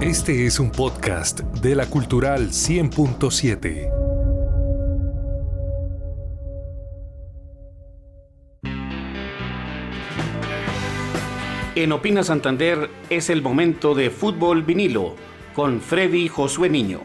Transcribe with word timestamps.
Este 0.00 0.46
es 0.46 0.58
un 0.58 0.70
podcast 0.72 1.40
de 1.40 1.74
la 1.74 1.84
Cultural 1.84 2.48
100.7. 2.48 3.92
En 11.74 11.92
Opina 11.92 12.22
Santander 12.22 12.88
es 13.10 13.28
el 13.28 13.42
momento 13.42 13.94
de 13.94 14.08
fútbol 14.08 14.62
vinilo 14.62 15.16
con 15.54 15.82
Freddy 15.82 16.28
Josué 16.28 16.70
Niño. 16.70 17.02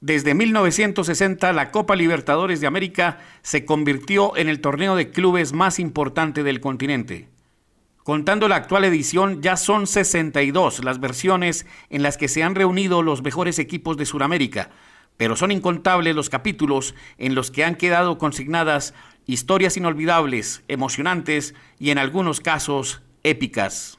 Desde 0.00 0.34
1960, 0.34 1.52
la 1.52 1.72
Copa 1.72 1.96
Libertadores 1.96 2.60
de 2.60 2.68
América 2.68 3.18
se 3.42 3.64
convirtió 3.64 4.36
en 4.36 4.48
el 4.48 4.60
torneo 4.60 4.94
de 4.94 5.10
clubes 5.10 5.52
más 5.52 5.80
importante 5.80 6.44
del 6.44 6.60
continente. 6.60 7.28
Contando 8.08 8.48
la 8.48 8.56
actual 8.56 8.86
edición, 8.86 9.42
ya 9.42 9.58
son 9.58 9.86
62 9.86 10.82
las 10.82 10.98
versiones 10.98 11.66
en 11.90 12.02
las 12.02 12.16
que 12.16 12.28
se 12.28 12.42
han 12.42 12.54
reunido 12.54 13.02
los 13.02 13.22
mejores 13.22 13.58
equipos 13.58 13.98
de 13.98 14.06
Sudamérica, 14.06 14.70
pero 15.18 15.36
son 15.36 15.52
incontables 15.52 16.16
los 16.16 16.30
capítulos 16.30 16.94
en 17.18 17.34
los 17.34 17.50
que 17.50 17.64
han 17.64 17.74
quedado 17.74 18.16
consignadas 18.16 18.94
historias 19.26 19.76
inolvidables, 19.76 20.62
emocionantes 20.68 21.54
y 21.78 21.90
en 21.90 21.98
algunos 21.98 22.40
casos 22.40 23.02
épicas. 23.24 23.98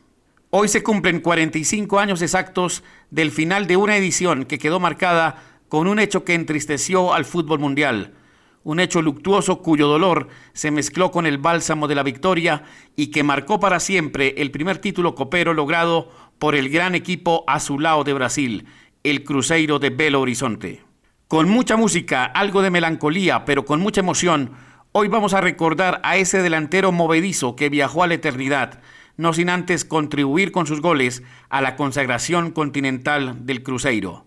Hoy 0.49 0.69
se 0.69 0.81
cumplen 0.81 1.19
45 1.19 1.99
años 1.99 2.23
exactos 2.23 2.83
del 3.11 3.29
final 3.29 3.67
de 3.67 3.77
una 3.77 3.95
edición 3.95 4.45
que 4.45 4.57
quedó 4.57 4.79
marcada 4.79 5.35
con 5.67 5.85
un 5.85 5.99
hecho 5.99 6.25
que 6.25 6.33
entristeció 6.33 7.13
al 7.13 7.25
fútbol 7.25 7.59
mundial, 7.59 8.15
un 8.63 8.79
hecho 8.79 9.01
luctuoso 9.01 9.61
cuyo 9.61 9.87
dolor 9.87 10.27
se 10.53 10.71
mezcló 10.71 11.11
con 11.11 11.25
el 11.25 11.37
bálsamo 11.37 11.87
de 11.87 11.95
la 11.95 12.03
victoria 12.03 12.63
y 12.95 13.07
que 13.07 13.23
marcó 13.23 13.59
para 13.59 13.79
siempre 13.79 14.35
el 14.37 14.51
primer 14.51 14.79
título 14.79 15.15
copero 15.15 15.53
logrado 15.53 16.11
por 16.37 16.55
el 16.55 16.69
gran 16.69 16.95
equipo 16.95 17.43
azulao 17.47 18.03
de 18.03 18.13
Brasil, 18.13 18.65
el 19.03 19.23
Cruzeiro 19.23 19.79
de 19.79 19.89
Belo 19.89 20.21
Horizonte. 20.21 20.83
Con 21.27 21.47
mucha 21.47 21.77
música, 21.77 22.25
algo 22.25 22.61
de 22.61 22.71
melancolía, 22.71 23.45
pero 23.45 23.65
con 23.65 23.79
mucha 23.81 24.01
emoción, 24.01 24.51
hoy 24.91 25.07
vamos 25.07 25.33
a 25.33 25.41
recordar 25.41 26.01
a 26.03 26.17
ese 26.17 26.41
delantero 26.41 26.91
movedizo 26.91 27.55
que 27.55 27.69
viajó 27.69 28.03
a 28.03 28.07
la 28.07 28.15
eternidad, 28.15 28.81
no 29.15 29.33
sin 29.33 29.49
antes 29.49 29.85
contribuir 29.85 30.51
con 30.51 30.65
sus 30.65 30.81
goles 30.81 31.23
a 31.49 31.61
la 31.61 31.75
consagración 31.75 32.51
continental 32.51 33.45
del 33.45 33.63
Cruzeiro. 33.63 34.25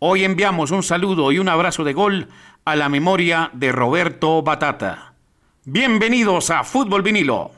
Hoy 0.00 0.24
enviamos 0.24 0.70
un 0.70 0.82
saludo 0.82 1.32
y 1.32 1.38
un 1.38 1.48
abrazo 1.48 1.82
de 1.82 1.94
gol 1.94 2.28
a 2.64 2.76
la 2.76 2.88
memoria 2.88 3.50
de 3.52 3.72
Roberto 3.72 4.42
Batata. 4.42 5.14
Bienvenidos 5.64 6.50
a 6.50 6.64
Fútbol 6.64 7.02
Vinilo. 7.02 7.50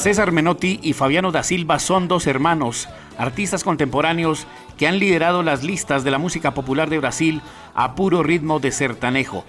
César 0.00 0.32
Menotti 0.32 0.80
y 0.82 0.94
Fabiano 0.94 1.30
da 1.30 1.42
Silva 1.42 1.78
son 1.78 2.08
dos 2.08 2.26
hermanos, 2.26 2.88
artistas 3.18 3.62
contemporáneos 3.62 4.46
que 4.78 4.88
han 4.88 4.98
liderado 4.98 5.42
las 5.42 5.62
listas 5.62 6.04
de 6.04 6.10
la 6.10 6.16
música 6.16 6.54
popular 6.54 6.88
de 6.88 6.96
Brasil 6.96 7.42
a 7.74 7.94
puro 7.94 8.22
ritmo 8.22 8.60
de 8.60 8.72
sertanejo, 8.72 9.44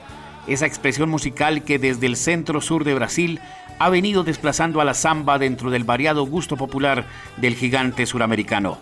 esa 0.47 0.65
expresión 0.65 1.09
musical 1.09 1.63
que 1.63 1.79
desde 1.79 2.05
el 2.05 2.17
centro 2.17 2.59
sur 2.59 2.83
de 2.83 2.93
Brasil 2.93 3.39
ha 3.79 3.87
venido 3.87 4.25
desplazando 4.25 4.81
a 4.81 4.83
la 4.83 4.93
samba 4.93 5.39
dentro 5.39 5.71
del 5.71 5.85
variado 5.85 6.25
gusto 6.25 6.57
popular 6.57 7.05
del 7.37 7.55
gigante 7.55 8.05
suramericano. 8.05 8.77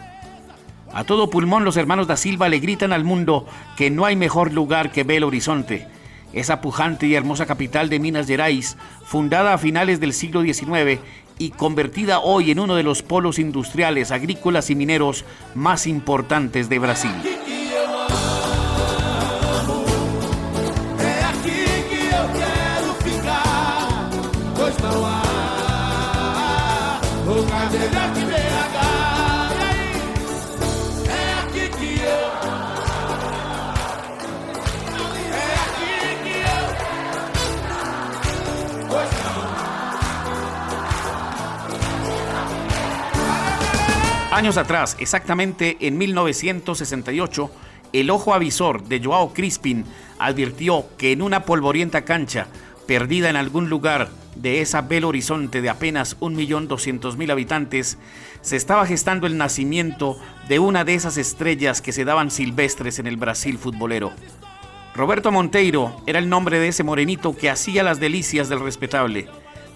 A 0.91 1.03
todo 1.03 1.29
pulmón 1.29 1.65
los 1.65 1.77
hermanos 1.77 2.07
da 2.07 2.17
Silva 2.17 2.49
le 2.49 2.57
gritan 2.57 2.93
al 2.93 3.03
mundo 3.03 3.45
que 3.77 3.91
no 3.91 4.05
hay 4.05 4.15
mejor 4.15 4.53
lugar 4.53 4.91
que 4.91 5.03
Belo 5.03 5.27
Horizonte, 5.27 5.87
esa 6.33 6.61
pujante 6.61 7.05
y 7.05 7.13
hermosa 7.13 7.45
capital 7.45 7.89
de 7.89 7.99
Minas 7.99 8.25
Gerais, 8.25 8.75
fundada 9.03 9.53
a 9.53 9.59
finales 9.59 9.99
del 9.99 10.13
siglo 10.13 10.41
XIX 10.41 10.99
y 11.39 11.49
convertida 11.51 12.19
hoy 12.19 12.51
en 12.51 12.59
uno 12.59 12.75
de 12.75 12.83
los 12.83 13.01
polos 13.01 13.39
industriales, 13.39 14.11
agrícolas 14.11 14.69
y 14.69 14.75
mineros 14.75 15.25
más 15.55 15.87
importantes 15.87 16.69
de 16.69 16.77
Brasil. 16.77 17.11
Años 44.39 44.55
atrás, 44.55 44.95
exactamente 45.01 45.75
en 45.81 45.97
1968, 45.97 47.51
el 47.91 48.09
ojo 48.09 48.33
avisor 48.33 48.85
de 48.85 49.03
Joao 49.03 49.33
Crispin 49.33 49.83
advirtió 50.17 50.85
que 50.97 51.11
en 51.11 51.21
una 51.21 51.43
polvorienta 51.43 52.05
cancha, 52.05 52.47
perdida 52.87 53.29
en 53.29 53.35
algún 53.35 53.67
lugar 53.67 54.07
de 54.35 54.61
esa 54.61 54.81
Belo 54.81 55.09
Horizonte 55.09 55.61
de 55.61 55.69
apenas 55.69 56.17
1.200.000 56.21 57.29
habitantes, 57.29 57.97
se 58.39 58.55
estaba 58.55 58.85
gestando 58.85 59.27
el 59.27 59.37
nacimiento 59.37 60.17
de 60.47 60.59
una 60.59 60.85
de 60.85 60.95
esas 60.95 61.17
estrellas 61.17 61.81
que 61.81 61.91
se 61.91 62.05
daban 62.05 62.31
silvestres 62.31 62.97
en 62.99 63.07
el 63.07 63.17
Brasil 63.17 63.57
futbolero. 63.57 64.13
Roberto 64.95 65.33
Monteiro 65.33 66.01
era 66.07 66.17
el 66.17 66.29
nombre 66.29 66.59
de 66.59 66.69
ese 66.69 66.85
morenito 66.85 67.35
que 67.35 67.49
hacía 67.49 67.83
las 67.83 67.99
delicias 67.99 68.47
del 68.47 68.61
respetable 68.61 69.27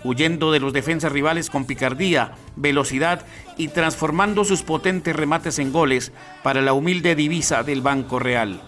huyendo 0.03 0.51
de 0.51 0.59
los 0.59 0.73
defensas 0.73 1.11
rivales 1.11 1.49
con 1.49 1.65
picardía, 1.65 2.33
velocidad 2.55 3.25
y 3.57 3.69
transformando 3.69 4.45
sus 4.45 4.61
potentes 4.63 5.15
remates 5.15 5.59
en 5.59 5.71
goles 5.71 6.11
para 6.43 6.61
la 6.61 6.73
humilde 6.73 7.15
divisa 7.15 7.63
del 7.63 7.81
Banco 7.81 8.19
Real. 8.19 8.61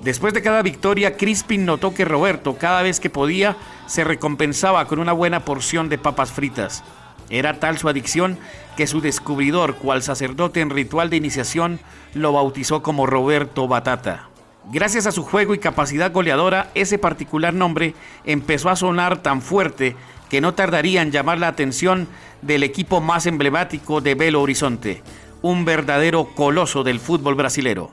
Después 0.00 0.34
de 0.34 0.42
cada 0.42 0.62
victoria, 0.62 1.16
Crispin 1.16 1.64
notó 1.64 1.94
que 1.94 2.04
Roberto, 2.04 2.56
cada 2.58 2.82
vez 2.82 3.00
que 3.00 3.10
podía, 3.10 3.56
se 3.86 4.04
recompensaba 4.04 4.86
con 4.86 4.98
una 4.98 5.12
buena 5.12 5.44
porción 5.44 5.88
de 5.88 5.98
papas 5.98 6.30
fritas. 6.30 6.84
Era 7.30 7.58
tal 7.58 7.78
su 7.78 7.88
adicción 7.88 8.38
que 8.76 8.86
su 8.86 9.00
descubridor, 9.00 9.76
cual 9.76 10.02
sacerdote 10.02 10.60
en 10.60 10.70
ritual 10.70 11.10
de 11.10 11.16
iniciación, 11.16 11.80
lo 12.14 12.32
bautizó 12.32 12.82
como 12.82 13.06
Roberto 13.06 13.66
Batata. 13.66 14.28
Gracias 14.70 15.06
a 15.06 15.12
su 15.12 15.22
juego 15.22 15.54
y 15.54 15.58
capacidad 15.58 16.12
goleadora, 16.12 16.70
ese 16.74 16.98
particular 16.98 17.54
nombre 17.54 17.94
empezó 18.24 18.68
a 18.68 18.76
sonar 18.76 19.22
tan 19.22 19.40
fuerte 19.40 19.96
que 20.28 20.40
no 20.40 20.54
tardaría 20.54 21.02
en 21.02 21.10
llamar 21.10 21.38
la 21.38 21.48
atención 21.48 22.08
del 22.42 22.62
equipo 22.62 23.00
más 23.00 23.26
emblemático 23.26 24.00
de 24.00 24.14
Belo 24.14 24.42
Horizonte, 24.42 25.02
un 25.42 25.64
verdadero 25.64 26.34
coloso 26.34 26.84
del 26.84 27.00
fútbol 27.00 27.34
brasilero. 27.34 27.92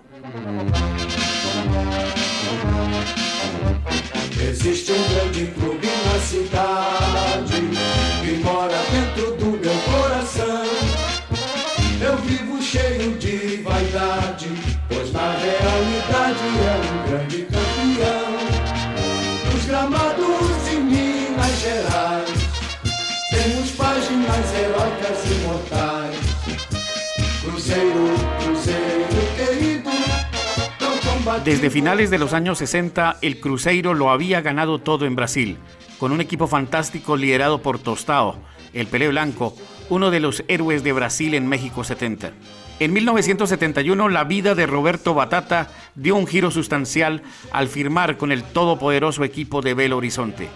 Desde 31.45 31.69
finales 31.69 32.10
de 32.10 32.19
los 32.19 32.31
años 32.31 32.60
60, 32.60 33.18
el 33.22 33.42
Cruzeiro 33.42 33.94
lo 33.94 34.12
había 34.12 34.40
ganado 34.40 34.80
todo 34.80 35.06
en 35.06 35.18
Brasil, 35.18 35.57
con 36.00 36.13
un 36.13 36.22
equipo 36.22 36.48
fantástico 36.48 37.18
liderado 37.18 37.62
por 37.62 37.80
Tostao, 37.80 38.38
el 38.72 38.88
Pelé 38.88 39.10
Blanco, 39.10 39.54
uno 39.90 40.10
de 40.10 40.22
los 40.22 40.45
héroes 40.48 40.86
de 40.86 40.94
Brasil 40.94 41.34
en 41.34 41.50
México 41.50 41.84
70. 41.84 42.31
En 42.80 42.94
1971, 42.94 44.07
la 44.07 44.24
vida 44.24 44.56
de 44.56 44.66
Roberto 44.66 45.13
Batata 45.13 45.68
dio 45.95 46.16
un 46.16 46.28
giro 46.28 46.50
sustancial 46.50 47.24
al 47.51 47.68
firmar 47.68 48.16
con 48.16 48.31
el 48.31 48.44
todopoderoso 48.44 49.25
equipo 49.25 49.62
de 49.62 49.74
Belo 49.74 49.98
Horizonte. 49.98 50.48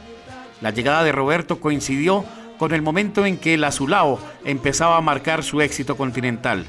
La 0.62 0.72
llegada 0.72 1.04
de 1.04 1.12
Roberto 1.12 1.60
coincidió 1.60 2.24
con 2.58 2.74
el 2.74 2.82
momento 2.82 3.26
en 3.26 3.38
que 3.38 3.54
el 3.54 3.64
Azulao 3.64 4.20
empezaba 4.46 4.98
a 4.98 5.02
marcar 5.02 5.44
su 5.44 5.62
éxito 5.62 5.96
continental. 5.98 6.68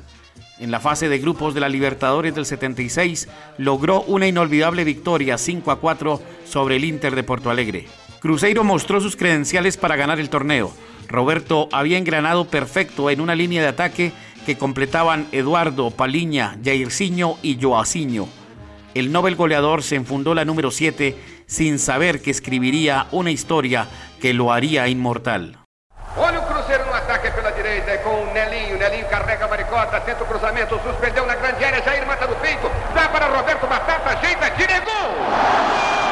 En 0.58 0.70
la 0.70 0.80
fase 0.80 1.08
de 1.08 1.18
grupos 1.18 1.54
de 1.54 1.60
la 1.60 1.68
Libertadores 1.68 2.34
del 2.34 2.44
76 2.44 3.28
logró 3.58 4.02
una 4.02 4.26
inolvidable 4.26 4.82
victoria 4.84 5.38
5 5.38 5.70
a 5.70 5.78
4 5.78 6.20
sobre 6.44 6.76
el 6.76 6.84
Inter 6.84 7.14
de 7.14 7.22
Porto 7.22 7.50
Alegre. 7.50 7.86
Cruzeiro 8.20 8.64
mostró 8.64 9.00
sus 9.00 9.14
credenciales 9.14 9.76
para 9.76 9.94
ganar 9.94 10.18
el 10.18 10.30
torneo. 10.30 10.72
Roberto 11.06 11.68
había 11.70 11.96
engranado 11.96 12.46
perfecto 12.46 13.08
en 13.08 13.20
una 13.20 13.36
línea 13.36 13.62
de 13.62 13.68
ataque 13.68 14.12
que 14.44 14.58
completaban 14.58 15.28
Eduardo, 15.30 15.90
Paliña, 15.92 16.58
Jairzinho 16.64 17.38
y 17.42 17.58
Joacinho. 17.60 18.28
El 18.94 19.12
Nobel 19.12 19.36
goleador 19.36 19.84
se 19.84 19.94
enfundó 19.94 20.34
la 20.34 20.44
número 20.44 20.72
7 20.72 21.16
sin 21.46 21.78
saber 21.78 22.20
que 22.20 22.32
escribiría 22.32 23.06
una 23.12 23.30
historia 23.30 23.86
que 24.20 24.34
lo 24.34 24.52
haría 24.52 24.88
inmortal. 24.88 25.58
Direita 27.68 27.98
com 27.98 28.22
o 28.22 28.32
Nelinho. 28.32 28.78
Nelinho 28.78 29.06
carrega 29.06 29.44
a 29.44 29.48
maricota, 29.48 30.00
tenta 30.00 30.24
o 30.24 30.26
cruzamento, 30.26 30.80
suspendeu 30.82 31.26
na 31.26 31.34
grande 31.34 31.64
área. 31.64 31.82
Jair 31.82 32.06
mata 32.06 32.26
no 32.26 32.36
peito, 32.36 32.70
dá 32.94 33.08
para 33.08 33.26
Roberto 33.26 33.66
Batata, 33.66 34.10
ajeita, 34.10 34.50
tira 34.52 34.76
e 34.76 34.80
gol! 34.80 36.07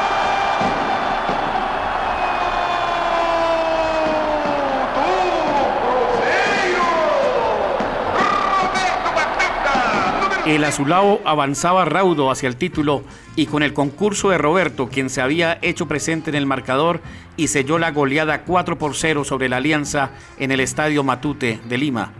El 10.47 10.63
Azulao 10.63 11.19
avanzaba 11.25 11.83
raudo 11.83 12.31
hacia 12.31 12.47
el 12.47 12.55
título 12.55 13.03
y 13.35 13.47
con 13.47 13.63
el 13.63 13.73
concurso 13.73 14.29
de 14.29 14.37
Roberto, 14.37 14.87
quien 14.87 15.09
se 15.09 15.19
había 15.19 15.59
hecho 15.61 15.89
presente 15.89 16.29
en 16.29 16.37
el 16.37 16.45
marcador 16.45 17.01
y 17.35 17.49
selló 17.49 17.77
la 17.77 17.91
goleada 17.91 18.43
4 18.43 18.77
por 18.77 18.95
0 18.95 19.25
sobre 19.25 19.49
la 19.49 19.57
Alianza 19.57 20.11
en 20.39 20.53
el 20.53 20.61
Estadio 20.61 21.03
Matute 21.03 21.59
de 21.67 21.77
Lima. 21.77 22.13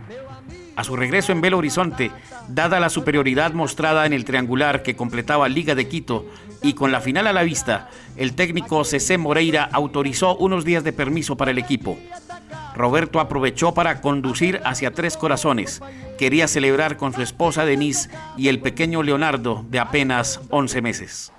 A 0.76 0.84
su 0.84 0.94
regreso 0.94 1.32
en 1.32 1.40
Belo 1.40 1.56
Horizonte, 1.56 2.10
dada 2.48 2.80
la 2.80 2.90
superioridad 2.90 3.54
mostrada 3.54 4.04
en 4.04 4.12
el 4.12 4.26
triangular 4.26 4.82
que 4.82 4.94
completaba 4.94 5.48
Liga 5.48 5.74
de 5.74 5.88
Quito 5.88 6.26
y 6.62 6.74
con 6.74 6.92
la 6.92 7.00
final 7.00 7.28
a 7.28 7.32
la 7.32 7.44
vista, 7.44 7.88
el 8.18 8.34
técnico 8.34 8.84
Cecé 8.84 9.16
Moreira 9.16 9.70
autorizó 9.72 10.36
unos 10.36 10.66
días 10.66 10.84
de 10.84 10.92
permiso 10.92 11.38
para 11.38 11.52
el 11.52 11.58
equipo. 11.58 11.98
Roberto 12.76 13.20
aprovechó 13.20 13.72
para 13.72 14.02
conducir 14.02 14.60
hacia 14.64 14.92
Tres 14.92 15.16
Corazones. 15.16 15.80
Quería 16.18 16.48
celebrar 16.48 16.96
con 16.96 17.14
su 17.14 17.22
esposa 17.22 17.64
Denise 17.64 18.10
y 18.36 18.48
el 18.48 18.60
pequeño 18.60 19.04
Leonardo 19.04 19.64
de 19.70 19.78
apenas 19.78 20.40
11 20.50 20.82
meses. 20.82 21.32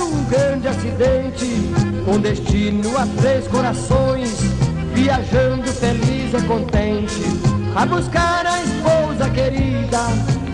um 0.00 0.24
com 2.04 2.20
destino 2.20 2.96
a 2.96 3.06
três 3.20 3.48
corações, 3.48 4.38
viajando 4.94 5.72
feliz 5.72 6.32
e 6.34 6.42
contente 6.46 7.22
a 7.74 7.86
buscar 7.86 8.46
a 8.46 8.62
esposa 8.62 9.30
querida 9.30 9.98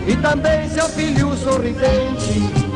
e 0.07 0.15
também 0.15 0.69
seu 0.69 0.87
filho 0.89 1.35
sorridente. 1.35 2.68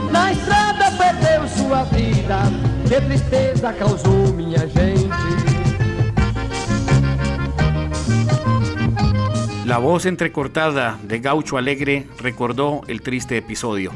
La 9.65 9.79
voz 9.79 10.05
entrecortada 10.05 10.99
de 11.01 11.19
Gaucho 11.19 11.57
Alegre 11.57 12.07
recordó 12.19 12.81
el 12.87 13.01
triste 13.01 13.37
episodio. 13.37 13.91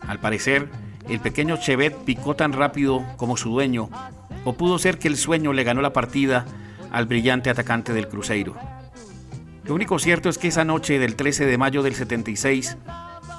Al 0.00 0.18
parecer, 0.18 0.68
el 1.08 1.20
pequeño 1.20 1.56
Chevet 1.56 1.94
picó 2.04 2.34
tan 2.34 2.52
rápido 2.52 3.04
como 3.16 3.36
su 3.36 3.50
dueño, 3.50 3.88
o 4.44 4.54
pudo 4.54 4.80
ser 4.80 4.98
que 4.98 5.06
el 5.06 5.16
sueño 5.16 5.52
le 5.52 5.62
ganó 5.62 5.82
la 5.82 5.92
partida 5.92 6.46
al 6.90 7.06
brillante 7.06 7.48
atacante 7.48 7.92
del 7.92 8.08
Cruzeiro. 8.08 8.56
Lo 9.64 9.74
único 9.74 10.00
cierto 10.00 10.28
es 10.28 10.38
que 10.38 10.48
esa 10.48 10.64
noche 10.64 10.98
del 10.98 11.14
13 11.14 11.46
de 11.46 11.58
mayo 11.58 11.84
del 11.84 11.94
76, 11.94 12.76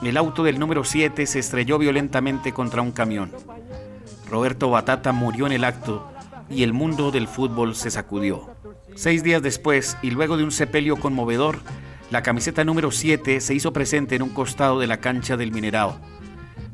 el 0.03 0.17
auto 0.17 0.43
del 0.43 0.59
número 0.59 0.83
7 0.83 1.25
se 1.25 1.39
estrelló 1.39 1.77
violentamente 1.77 2.51
contra 2.51 2.81
un 2.81 2.91
camión. 2.91 3.31
Roberto 4.29 4.69
Batata 4.69 5.11
murió 5.11 5.45
en 5.45 5.53
el 5.53 5.63
acto 5.63 6.11
y 6.49 6.63
el 6.63 6.73
mundo 6.73 7.11
del 7.11 7.27
fútbol 7.27 7.75
se 7.75 7.91
sacudió. 7.91 8.49
Seis 8.95 9.23
días 9.23 9.41
después, 9.41 9.97
y 10.01 10.11
luego 10.11 10.37
de 10.37 10.43
un 10.43 10.51
sepelio 10.51 10.97
conmovedor, 10.97 11.59
la 12.11 12.23
camiseta 12.23 12.63
número 12.63 12.91
7 12.91 13.41
se 13.41 13.53
hizo 13.53 13.73
presente 13.73 14.15
en 14.15 14.21
un 14.21 14.29
costado 14.29 14.79
de 14.79 14.87
la 14.87 14.97
cancha 14.97 15.37
del 15.37 15.51
Minerao. 15.51 15.99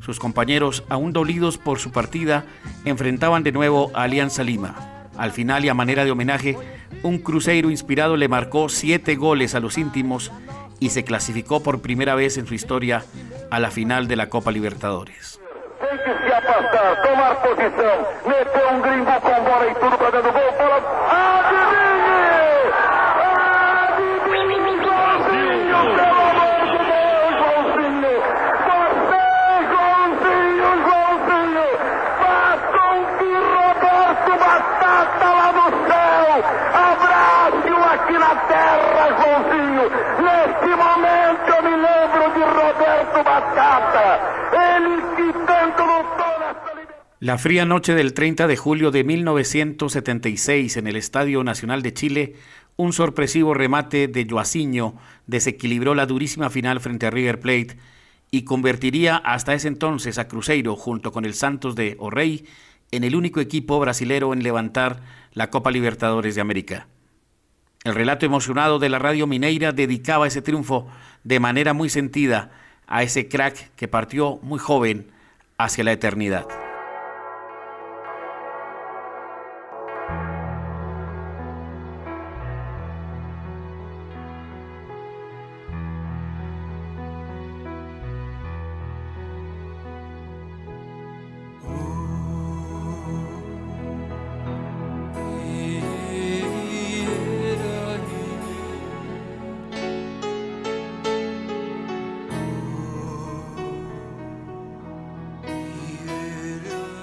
Sus 0.00 0.18
compañeros, 0.18 0.84
aún 0.88 1.12
dolidos 1.12 1.58
por 1.58 1.78
su 1.78 1.90
partida, 1.90 2.44
enfrentaban 2.84 3.42
de 3.42 3.52
nuevo 3.52 3.90
a 3.94 4.02
Alianza 4.02 4.42
Lima. 4.42 5.08
Al 5.16 5.32
final 5.32 5.64
y 5.64 5.68
a 5.68 5.74
manera 5.74 6.04
de 6.04 6.10
homenaje, 6.10 6.56
un 7.02 7.18
cruceiro 7.18 7.70
inspirado 7.70 8.16
le 8.16 8.28
marcó 8.28 8.68
siete 8.68 9.16
goles 9.16 9.54
a 9.54 9.60
los 9.60 9.78
íntimos 9.78 10.32
y 10.82 10.90
se 10.90 11.04
clasificó 11.04 11.62
por 11.62 11.80
primera 11.80 12.16
vez 12.16 12.38
en 12.38 12.46
su 12.48 12.54
historia 12.54 13.04
a 13.52 13.60
la 13.60 13.70
final 13.70 14.08
de 14.08 14.16
la 14.16 14.28
Copa 14.28 14.50
Libertadores. 14.50 15.40
Liberdade! 38.32 38.92
La 47.22 47.38
fría 47.38 47.64
noche 47.64 47.94
del 47.94 48.14
30 48.14 48.48
de 48.48 48.56
julio 48.56 48.90
de 48.90 49.04
1976 49.04 50.76
en 50.76 50.88
el 50.88 50.96
Estadio 50.96 51.44
Nacional 51.44 51.80
de 51.80 51.94
Chile, 51.94 52.34
un 52.74 52.92
sorpresivo 52.92 53.54
remate 53.54 54.08
de 54.08 54.26
Joacinho 54.28 54.96
desequilibró 55.28 55.94
la 55.94 56.06
durísima 56.06 56.50
final 56.50 56.80
frente 56.80 57.06
a 57.06 57.10
River 57.10 57.38
Plate 57.38 57.76
y 58.32 58.42
convertiría 58.42 59.18
hasta 59.18 59.54
ese 59.54 59.68
entonces 59.68 60.18
a 60.18 60.26
Cruzeiro 60.26 60.74
junto 60.74 61.12
con 61.12 61.24
el 61.24 61.34
Santos 61.34 61.76
de 61.76 61.94
Orrey 62.00 62.44
en 62.90 63.04
el 63.04 63.14
único 63.14 63.38
equipo 63.38 63.78
brasilero 63.78 64.32
en 64.32 64.42
levantar 64.42 65.00
la 65.32 65.48
Copa 65.48 65.70
Libertadores 65.70 66.34
de 66.34 66.40
América. 66.40 66.88
El 67.84 67.94
relato 67.96 68.24
emocionado 68.24 68.78
de 68.78 68.88
la 68.88 69.00
radio 69.00 69.26
Mineira 69.26 69.72
dedicaba 69.72 70.28
ese 70.28 70.40
triunfo 70.40 70.88
de 71.24 71.40
manera 71.40 71.72
muy 71.72 71.88
sentida 71.88 72.50
a 72.86 73.02
ese 73.02 73.28
crack 73.28 73.74
que 73.74 73.88
partió 73.88 74.38
muy 74.42 74.60
joven 74.60 75.10
hacia 75.58 75.82
la 75.82 75.92
eternidad. 75.92 76.46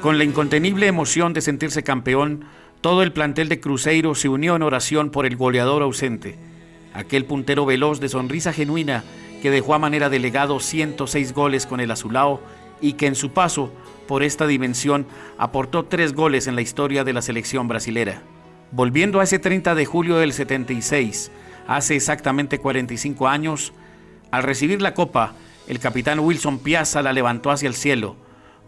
Con 0.02 0.18
la 0.18 0.24
incontenible 0.24 0.88
emoción 0.88 1.34
de 1.34 1.42
sentirse 1.42 1.84
campeón, 1.84 2.46
todo 2.80 3.04
el 3.04 3.12
plantel 3.12 3.50
de 3.50 3.60
Cruzeiro 3.60 4.16
se 4.16 4.30
unió 4.30 4.56
en 4.56 4.64
oración 4.64 5.10
por 5.10 5.26
el 5.26 5.36
goleador 5.36 5.82
ausente, 5.82 6.38
aquel 6.94 7.26
puntero 7.26 7.66
veloz 7.66 8.00
de 8.00 8.08
sonrisa 8.08 8.54
genuina 8.54 9.04
que 9.42 9.52
dejó 9.52 9.74
a 9.74 9.80
manera 9.80 10.10
de 10.10 10.20
legado 10.20 10.62
106 10.62 11.34
goles 11.34 11.66
con 11.66 11.82
el 11.82 11.92
azulao 11.92 12.40
y 12.80 12.94
que 12.94 13.08
en 13.08 13.16
su 13.16 13.32
paso 13.32 13.74
por 14.08 14.24
esta 14.24 14.48
dimensión 14.48 15.06
aportó 15.38 15.84
tres 15.84 16.14
goles 16.14 16.48
en 16.48 16.56
la 16.56 16.62
historia 16.62 17.04
de 17.04 17.12
la 17.12 17.22
selección 17.22 17.68
brasilera. 17.68 18.22
Volviendo 18.72 19.20
a 19.20 19.26
ese 19.26 19.38
30 19.38 19.76
de 19.76 19.86
julio 19.86 20.16
del 20.18 20.32
76, 20.32 21.30
hace 21.68 21.98
exactamente 21.98 22.60
45 22.60 23.28
años, 23.28 23.74
al 24.32 24.44
recibir 24.44 24.82
la 24.82 24.94
copa, 24.94 25.34
el 25.68 25.80
capitán 25.80 26.20
Wilson 26.20 26.60
Piazza 26.60 27.02
la 27.02 27.12
levantó 27.12 27.52
hacia 27.52 27.68
el 27.68 27.76
cielo, 27.76 28.16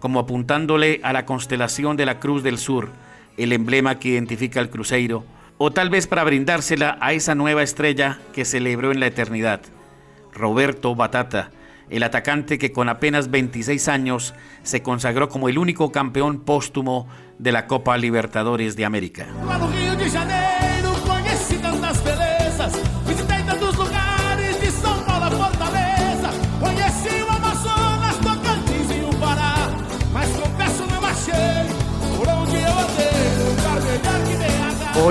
como 0.01 0.20
apuntándole 0.20 1.00
a 1.03 1.13
la 1.13 1.25
constelación 1.25 1.96
de 1.96 2.05
la 2.05 2.20
Cruz 2.20 2.43
del 2.43 2.58
Sur, 2.58 2.89
el 3.38 3.53
emblema 3.53 4.00
que 4.00 4.10
identifica 4.10 4.60
al 4.60 4.70
Cruzeiro, 4.70 5.24
o 5.58 5.72
tal 5.72 5.89
vez 5.89 6.08
para 6.08 6.25
brindársela 6.25 6.98
a 7.00 7.13
esa 7.13 7.36
nueva 7.36 7.63
estrella 7.63 8.20
que 8.34 8.43
celebró 8.43 8.91
en 8.91 9.00
la 9.00 9.08
eternidad, 9.08 9.62
Roberto 10.34 10.96
Batata, 10.96 11.51
el 11.89 12.03
atacante 12.03 12.58
que 12.58 12.72
con 12.72 12.89
apenas 12.89 13.29
26 13.29 13.88
años 13.89 14.34
se 14.63 14.81
consagró 14.81 15.29
como 15.29 15.50
el 15.50 15.58
único 15.58 15.91
campeón 15.91 16.39
póstumo 16.39 17.08
de 17.38 17.51
la 17.51 17.67
Copa 17.67 17.98
Libertadores 17.98 18.75
de 18.75 18.86
América. 18.86 19.27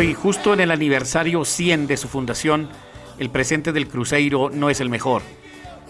Hoy, 0.01 0.15
justo 0.15 0.55
en 0.55 0.61
el 0.61 0.71
aniversario 0.71 1.45
100 1.45 1.87
de 1.87 1.99
su 1.99 2.09
fundación, 2.09 2.71
el 3.19 3.29
presente 3.29 3.71
del 3.71 3.87
Cruzeiro 3.87 4.49
no 4.49 4.71
es 4.71 4.81
el 4.81 4.89
mejor. 4.89 5.21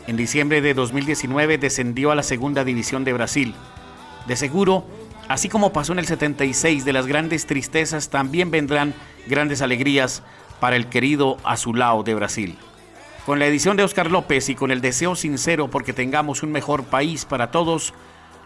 En 0.08 0.16
diciembre 0.16 0.60
de 0.60 0.74
2019 0.74 1.58
descendió 1.58 2.10
a 2.10 2.16
la 2.16 2.24
segunda 2.24 2.64
división 2.64 3.04
de 3.04 3.12
Brasil. 3.12 3.54
De 4.26 4.34
seguro, 4.34 4.84
así 5.28 5.48
como 5.48 5.72
pasó 5.72 5.92
en 5.92 6.00
el 6.00 6.08
76 6.08 6.84
de 6.84 6.92
las 6.92 7.06
grandes 7.06 7.46
tristezas, 7.46 8.10
también 8.10 8.50
vendrán 8.50 8.94
grandes 9.28 9.62
alegrías 9.62 10.24
para 10.58 10.74
el 10.74 10.88
querido 10.88 11.36
Azulao 11.44 12.02
de 12.02 12.16
Brasil. 12.16 12.58
Con 13.26 13.38
la 13.38 13.46
edición 13.46 13.76
de 13.76 13.84
Oscar 13.84 14.10
López 14.10 14.48
y 14.48 14.56
con 14.56 14.72
el 14.72 14.80
deseo 14.80 15.14
sincero 15.14 15.70
porque 15.70 15.92
tengamos 15.92 16.42
un 16.42 16.50
mejor 16.50 16.82
país 16.82 17.26
para 17.26 17.52
todos, 17.52 17.94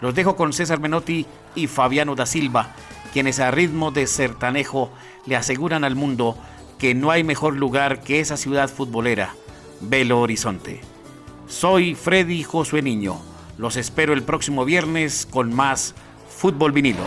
los 0.03 0.15
dejo 0.15 0.37
con 0.37 0.53
César 0.53 0.79
Menotti 0.79 1.25
y 1.55 1.69
Fabiano 1.69 2.15
da 2.15 2.27
Silva, 2.27 2.75
quienes 3.15 3.39
a 3.39 3.53
ritmo 3.53 3.93
de 3.93 4.09
sertanejo 4.09 4.91
le 5.25 5.37
aseguran 5.37 5.85
al 5.85 5.95
mundo 5.95 6.37
que 6.81 6.97
no 6.97 7.13
hay 7.13 7.23
mejor 7.23 7.55
lugar 7.55 8.01
que 8.01 8.19
esa 8.19 8.37
ciudad 8.37 8.69
futbolera, 8.69 9.37
Belo 9.81 10.21
Horizonte. 10.21 10.81
Soy 11.47 11.95
Freddy 11.95 12.43
Josué 12.43 12.83
Niño. 12.83 13.23
Los 13.57 13.77
espero 13.77 14.15
el 14.15 14.25
próximo 14.25 14.65
viernes 14.65 15.29
con 15.31 15.55
más 15.55 15.95
Fútbol 16.29 16.73
Vinilo. 16.73 17.05